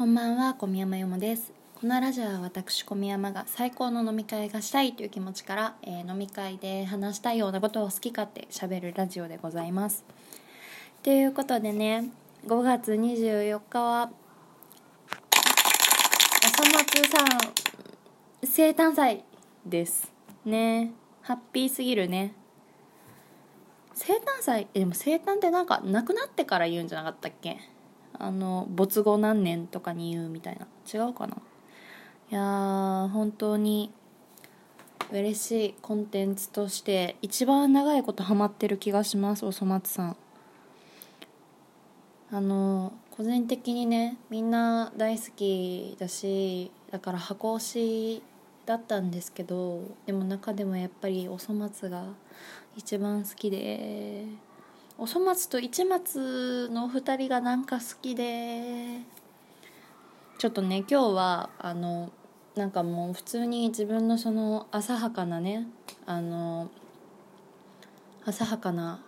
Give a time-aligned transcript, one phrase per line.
[0.00, 1.52] こんばんは、小宮山よもです。
[1.78, 10.06] このラジオは私、小宮山が最高の飲み会がしたいという気持ちから、えー飲み会で話したいようなことを好き勝手喋るラジオでございます。
[11.02, 12.08] ということでね、
[12.46, 14.10] 5月24日は、
[16.46, 17.52] おそ松さん、
[18.42, 19.22] 生誕祭
[19.66, 20.10] です。
[20.46, 20.92] ね。
[21.20, 22.32] ハッピーすぎるね。
[23.92, 27.58] 生誕祭えでも生誕ってなんか亡くなってから言うんじゃなかったっけ？
[28.20, 30.66] あの没後何年とかに言うみたいな。
[30.92, 31.36] 違うかな？
[32.30, 33.90] いや本当に
[35.10, 40.16] 嬉しいコンテンツとして一番長いことハマってる気がしますおそ松さん。
[42.32, 47.58] あの個人的にねみんな大好きだしだから箱推
[48.18, 48.22] し
[48.66, 52.04] だったんですけどでも中でもやっぱりおそ松が
[52.76, 54.26] 一番好きで
[55.02, 59.00] おそ松と市松の2人がなんか好きで。
[60.36, 62.10] ちょっとね今日はあの
[62.54, 65.66] なんかもう普通に自分のその浅はかなね
[66.04, 66.70] あの
[68.26, 69.00] 浅はかな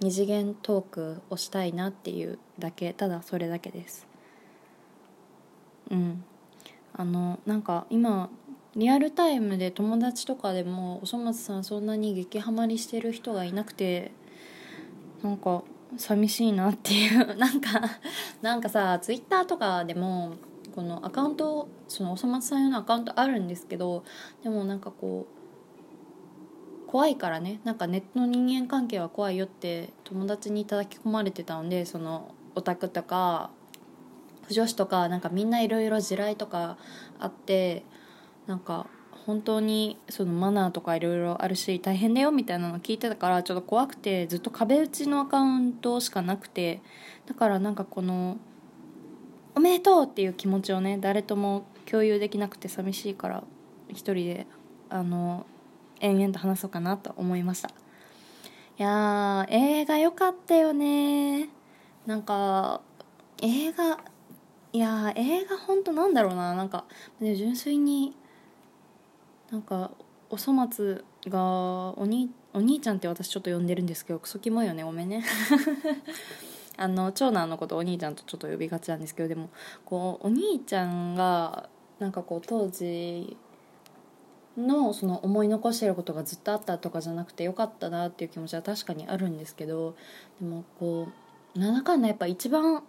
[0.00, 4.06] 二次元トークをしたいなっていうだけただそれだけです。
[5.90, 6.24] うん。
[6.94, 8.30] あのなんか今
[8.76, 14.12] リアルタイムで友達とかでもおそ松さんそんなに激ハマりしてる人がいなくて
[15.22, 15.62] なんか
[15.96, 17.80] 寂しいなっていう なんか
[18.42, 20.34] なんかさツイッターとかでも
[20.74, 24.04] このアカウントそのおそ松さん用のアカウントあるんですけど
[24.42, 25.40] でもなんかこう
[26.90, 27.60] 怖いからね。
[27.62, 33.50] なんかネットの人間関係は怖いよって友達に叩き込まれてたのでそのオタクとか
[34.48, 36.78] 不女子とかなんかみんないろいろ地雷とか
[37.20, 37.84] あって
[38.48, 38.88] なんか
[39.26, 46.80] 本当にそのマナーとかいろいろあるし大変だよみたいなの聞いてたからちょっと怖くてずっと壁打ちのアカウントしかなくて
[47.26, 48.38] だからなんかこの
[49.54, 53.44] 「おめでとう!」っていう気持ちをね誰とも共有できなくて寂しいから
[53.88, 54.46] 一人で
[54.88, 55.46] あの
[56.00, 57.72] 延々と話そうかなと思いましたい
[58.82, 61.50] やー映画良かったよね
[62.06, 62.80] なんか
[63.42, 64.00] 映画
[64.72, 66.84] いや映画本当なんだろうななんか
[67.20, 68.14] で純粋に
[69.50, 69.90] なんか
[70.28, 75.24] おそ松がおにお兄ちゃんって私ちょっと呼んでるんですけどクソキモいよねごめんね。
[76.76, 79.50] あの長男のことお兄ちゃんとちょっと呼びがちなんですけどでも
[79.84, 81.68] こうお兄ちゃんが
[81.98, 83.36] なんかこう当時
[84.56, 89.94] のその思い残してることがずっとあったとかじゃなくてよかったなっていう気持ちは確かにあるんですけど
[90.40, 91.08] でもこ
[91.54, 92.82] うなんだかんだやっぱ一番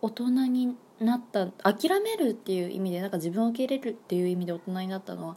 [0.00, 5.36] 大人になった諦めるっていう意味でなんか自分を受け入れるっていう意味で大人になったのは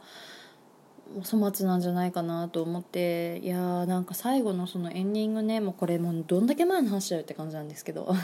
[1.16, 8.14] お粗末なんじゃないかなと思っていやーなんか最後のそのエンディングねもうこれもうどんだけ前の話だよって感じなんですけど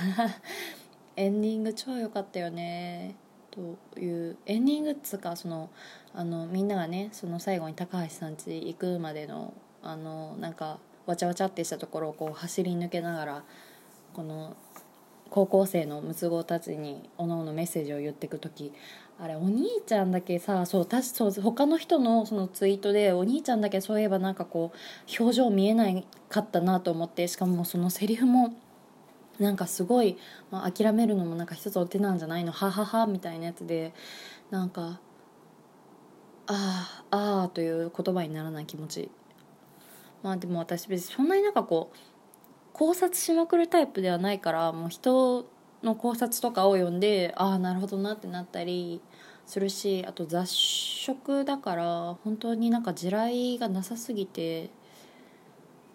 [1.17, 3.17] エンディング超良かったよね
[3.51, 5.71] というエンディングっつうかその
[6.15, 13.45] あのみんながねその最後に高橋さん家行くまでのあのなんかわちゃわちゃってしたところをこう走り抜けながら
[14.13, 14.57] この
[15.31, 18.73] 高校生のムツゴたちにおのおのメッセージを言ってく時
[19.19, 28.55] あれお兄ちゃんだけさそう確そう他の人のそのツイートでお兄ちゃんだけそういえばなんかこう表情見えないかったなと思ってしかもそのセリフも
[29.39, 30.17] なんかすごい、
[30.51, 32.53] まあ、諦めるのもなんか一つお手なんじゃないの？
[32.53, 33.93] はははみたいなやつで
[34.51, 35.01] なんか
[36.47, 39.11] ああああという言葉にならない気持ち。
[40.23, 41.97] まあでも私別にそんなになんかこう
[42.79, 45.47] 考察しまくるタイプではないからもう人
[45.83, 49.01] の考察とかを読んでああなるほどなってなったり
[49.47, 54.69] するしあと雑食だから本当になんか地雷がなさすぎて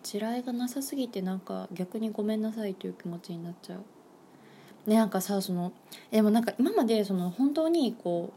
[0.01, 4.89] 地雷がなさすぎてなんか逆にごめんなさいという気持ちになっちゃう。
[4.89, 5.73] ねなんかさその
[6.09, 8.33] でもなんか今までその本当にこ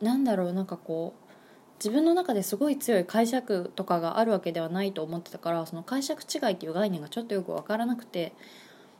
[0.00, 1.21] うなんだろうなんかこう
[1.82, 8.32] 自分の中ですごい強い解釈とかがあるわけではないと思ってたからその解釈違いっていう概念がちょっとよく分からなくて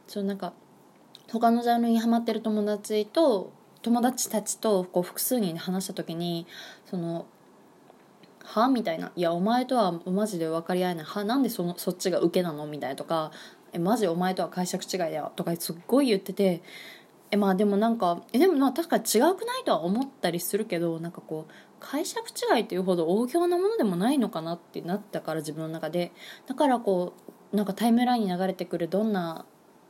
[0.08, 0.52] そのなんか
[1.30, 3.52] 他のジャンルにハマってる友達と
[3.82, 6.44] 友達たちとこう複数人で話した時に
[6.84, 7.24] その
[8.42, 13.30] 「は?」みたいな「いやお前とはマジで分かり合えないはなんでそのそっちが受けなの?」みたいなとか
[13.72, 16.62] 「えマジお前とは解釈違いだよ」とかすっごい言ってて
[17.30, 21.52] えまあでもなんかえでもまあ確かに違くないとは思ったりするけどなんかこう
[21.82, 26.12] 解釈違いっていうほど大行なものでもないのかなってなったから自分の中で。
[26.46, 27.12] だからこ
[27.52, 29.44] うなんかタイムラインに流れてくるどんな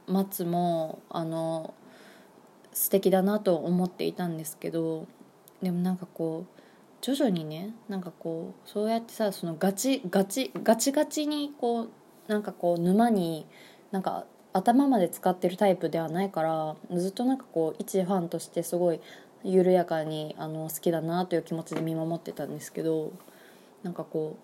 [0.06, 1.74] 松もあの
[2.72, 5.06] 素敵だなと思っていたんですけど
[5.62, 6.60] でもなんかこう
[7.02, 11.90] 徐々にねなんかこうそうやってさそのガチガチガチガチにこう
[12.26, 13.46] なんかこう沼に
[13.90, 19.00] なんか頭まで使ってるタイプではないからずっとなんかこう一ファンとしてすごい
[19.44, 23.12] 緩やかにあの好きだなという気持ちで見守ってたんですけど
[23.82, 24.36] なんかこ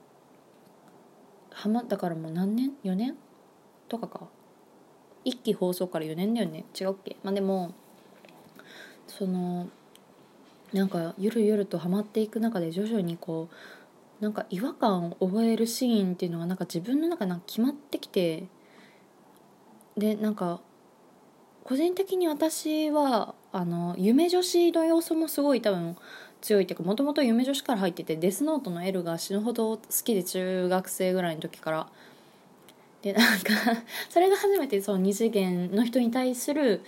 [1.51, 3.17] うはまだからもう何年？4年？
[3.89, 4.29] とかか。
[5.25, 6.65] 一期放送から4年だよね？
[6.79, 7.17] 違うっけ？
[7.23, 7.73] まあでも
[9.07, 9.69] その
[10.73, 13.49] なんかゆるゆるとハマっていく中で徐々にこ
[14.21, 18.45] うなんか違和感を覚えるシーンっていうのがなんか自分の中なんか決まってきて
[19.97, 20.61] でなんか
[21.65, 25.97] 個人的に私はあの夢女子の要素もすごい多分
[26.41, 31.89] 強いっていうかもともと夢女子から入っててデスノートの L が死ぬほど好きで中学生ぐらいの時から。
[33.03, 33.53] でなんか
[34.11, 36.83] それが初めてその二次元の人に対する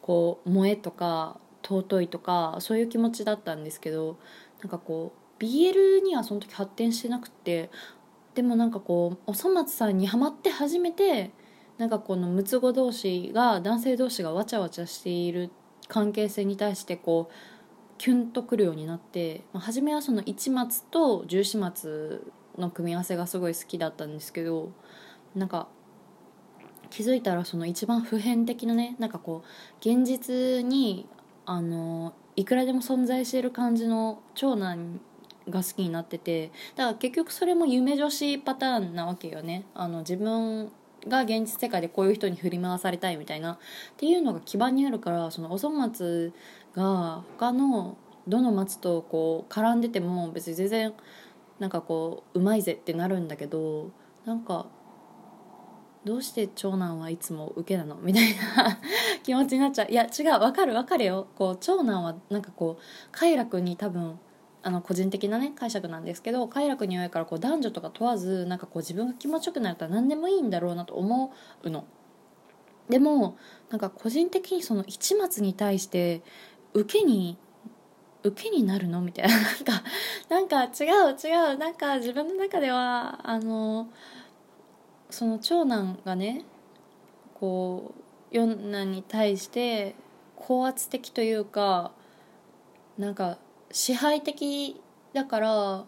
[0.00, 4.16] こう萌えとか尊いとかそういう気持ちだったんですけど
[4.60, 7.70] なんかこう BL にはその時発展してなくて
[8.34, 11.32] でもなんかこうおそ松さんにはまって初めて
[11.76, 15.50] なんかこの六つ子同士が男性同士がわちゃわちゃしている
[15.88, 17.34] 関係性に対してこう
[17.98, 24.72] キュンとくるようになって、まあ、初めはその一松と十四松の組み合わせがすごい好きだったんですけど
[25.34, 25.68] なんか
[26.90, 31.06] 気づいたらその一番普遍的なねなんかこう現実に
[31.44, 35.00] あのいくらでも存在している感じの長男
[35.48, 39.64] が好きになっててだから結局それも夢女子パターンなわけよね。
[39.74, 40.70] あの自分
[41.08, 43.58] が現実世界でこういう人に振り回されたいみたいなっ
[43.96, 46.32] ていうのが基盤にあるからそのおそ松
[46.74, 47.96] が他の
[48.26, 50.92] どの松とこう絡んでても別に全然
[51.58, 53.90] なんかこううまいぜってなるんだけど
[54.24, 54.66] なんか
[56.04, 58.78] どうして長男はいつも受けなのみたいな
[59.22, 59.88] 気持ちになっちゃう。
[59.90, 61.26] いや違うわかるわかるよ。
[61.36, 64.18] こう長男はなんかこう快楽に多分
[64.62, 71.32] あの個人的なね解釈なんですけど快楽に弱いからこう男女とか問わずなんかこう自分が気持ちよくなったら何でもいいんだろうなと思
[71.62, 71.84] うの。
[72.88, 73.36] でも
[73.70, 76.22] なんか個人的にその一松に対して
[76.72, 77.36] 受けに
[78.24, 79.00] 受けになるの？
[79.00, 79.34] みたいな。
[80.28, 81.58] なんかなんか違う違う。
[81.58, 83.88] なんか自分の中ではあの
[85.10, 86.44] その長男がね
[87.34, 88.02] こう
[88.36, 89.94] 四男に対して
[90.36, 91.92] 高圧的というか
[92.98, 93.38] なんか
[93.70, 94.80] 支配的
[95.12, 95.86] だから、ま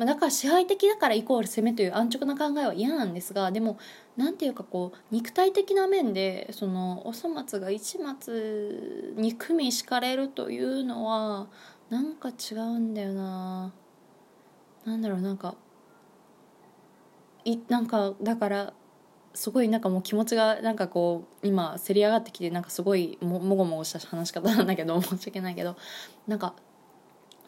[0.00, 3.78] あ、だから支配的だからイコール攻めという安直な考えは嫌なんですがでも
[4.16, 11.48] なんていうかこう肉体的な面でそのおそ松が一松に組み敷かれるというのは
[11.90, 13.72] なんか違うんだよな。
[14.84, 15.54] なんだろうなんか
[17.44, 18.74] いなんかだから
[19.34, 25.76] すごいなんかもう気持ちがなんかこう今せり上がってきてなんかすごいももごもごした話し方なんだけど申し訳ないけど
[26.26, 26.54] なんか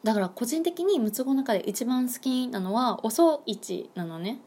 [0.06, 4.38] だから個人的に六つ子の中で一番好きなのは遅市なのね。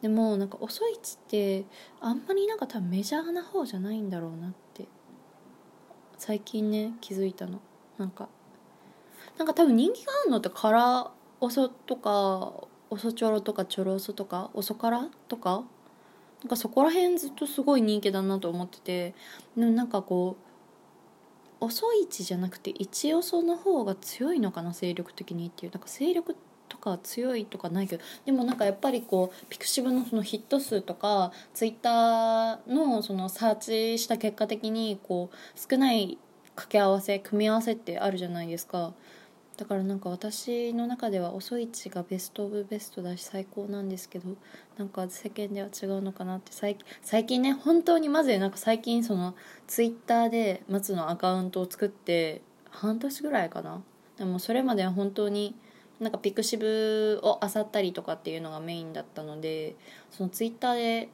[0.00, 1.66] でもなんか遅市って
[2.00, 4.86] あんまりなんか多分メジャーな方じゃないんだろうなって。
[6.16, 7.60] 最近ね気づいたの。
[7.98, 8.30] なんか
[9.36, 11.10] なんか多分人気があるのってカラ
[11.40, 12.54] オソとか
[12.88, 15.62] おそちょろとかちょろおそとかおそからとか
[16.42, 19.14] なんかそこら辺ずっとすごい人気だなと思ってて。
[19.58, 20.51] でもなんかこう
[21.62, 25.72] 遅い位置じゃなくて一遅の方が強いのかな勢力的にっていう。
[25.72, 26.36] なんか勢力
[26.68, 35.36] とか強いとかないけどでもなんかやっぱりこうピクシブのそのヒット数とかツイッターのそのサーチした結果的にこう
[35.70, 36.18] 少ない
[36.54, 38.94] 掛け合わせ組み合わせってあるじゃないですか。
[39.56, 44.36] だからなんか私の中では遅い位がベスト・オブ・ベストだし最高なんですけど
[44.78, 49.34] なんか世間では違うのかなって最最近ね本当にまずなんか最近その
[49.66, 52.40] ツイッターで松のアカウントを作って
[52.70, 53.82] 半年ぐらいかな。
[54.16, 55.54] でもそれまでは本当に
[56.00, 59.76] なんかピクシブを漁ったりとかっていうのがメインだったので
[60.10, 61.08] そのツイッターで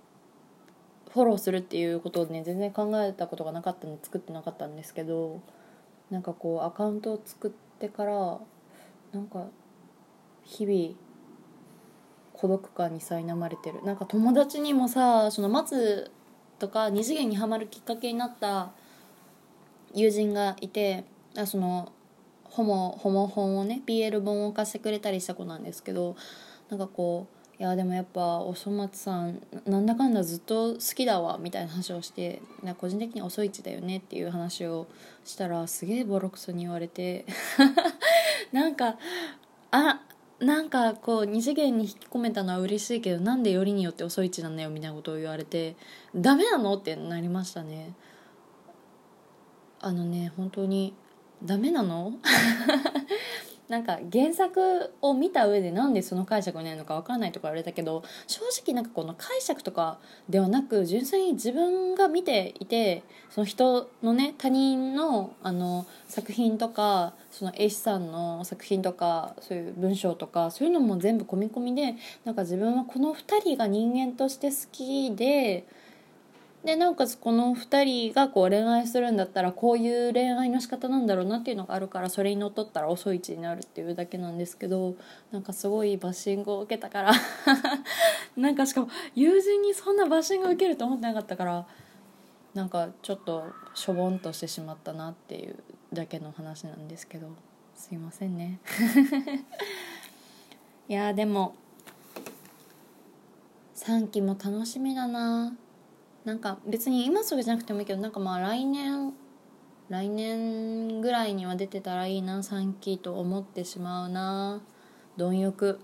[1.12, 5.40] フォローするっていうことをね全然考えたことがなかったんで作ってなかったんですけど
[6.11, 8.38] なんかこうアカウントを作っててから
[9.12, 9.47] なんか
[10.44, 10.94] 日々
[12.32, 13.82] 孤独感に苛まれてる。
[13.85, 16.11] なんか友達にもさその松
[16.58, 18.70] とか二次元にはまるきっかけになった
[19.94, 21.04] 友人がいて
[21.37, 21.92] あその
[22.44, 26.16] ホモホモ本をね BL 本を貸してくれたりした子なんですけど
[26.70, 34.87] なんかこういやでもやっぱおそ松さんなんだかんだずっと好きだわみたいな話をしてな個人的に遅いちだよねっていう話を
[35.25, 37.27] したらすげえボロクソに言われて
[38.53, 38.97] なんか
[39.73, 40.00] あ
[40.38, 45.75] なんかこう二次元に引き込めたのは嬉しいけどなんでよりによって遅いちなんだよみたいなことを言われて
[46.15, 46.77] ダメなの？
[46.77, 47.93] ってなりましたね。
[49.81, 50.95] あのね本当に
[51.43, 52.12] ダメなの？
[53.68, 59.98] なんか原作を見た上でなんでその解釈になるのか分からないとか言われたけど正直なんかこの解釈とか
[60.28, 75.66] ではなく純粋に自分が見ていてその人のね他人のあの作品とかその A さんの作品とかそういう文章とかそういうのも全部込み込みでなんか自分はこの2人が人間として好きで。
[76.68, 84.94] でなおかつこの2人がこう恋愛するんだったらこういう恋愛の仕方なんだろうなっていうのがあるからそれにのっとったら遅い位置になるっていうだけなんですけど
[85.32, 87.12] なんかすごいバッシングを受けたから
[88.37, 91.66] なんかしかも友人にそんなバッシングを受けると思ってなかったから
[92.52, 95.56] なんかちょっとしょぼんとしてしまったなっていう
[95.94, 97.30] だけの話なんですけど
[97.76, 98.60] すいませんね。
[100.87, 101.54] いやでも
[103.75, 105.56] 3期も楽しみだな。
[106.28, 109.14] なんか別に今すぐじゃなくてもいいけどなんかまあ来年
[109.88, 114.61] 来年ぐらいには出てたらいいな3期と思ってしまうな。
[115.16, 115.80] 貪欲。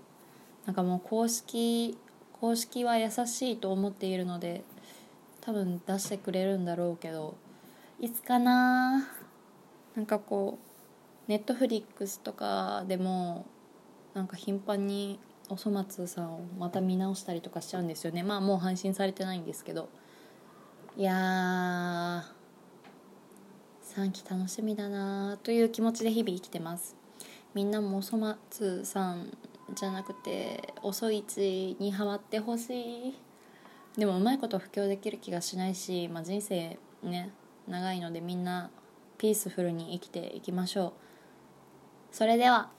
[0.67, 1.97] なんかもう公式
[2.33, 4.63] 公式は優しいと思っているので
[5.41, 7.35] 多分出してくれるんだろうけど
[7.99, 9.07] いつかな。
[9.95, 10.59] なんかこ
[11.27, 13.47] うネットフリックスとかでも
[14.13, 15.17] なんか頻繁に
[15.49, 18.21] おそ松さんをまた見直したりとかしちゃうんですよね。
[18.21, 19.89] まあもう配信されてないんですけど。
[20.97, 22.23] いや
[23.83, 26.95] 3期楽しみだなという気持ちで日々生きてます。
[27.53, 29.37] みんなもおそ松さん
[29.73, 33.17] じゃなくて遅い位置にはまってほしい。
[33.97, 37.33] でもうまいこと布教できる気がしないし、まあ、人生ね
[37.67, 38.69] 長いのでみんな
[39.17, 40.93] ピースフルに生きていきましょ
[42.11, 42.15] う。
[42.15, 42.69] それでは